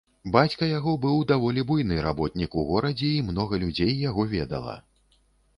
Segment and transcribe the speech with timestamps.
[0.35, 4.75] Бацька яго быў даволі буйны работнік у горадзе, і многа людзей яго ведала.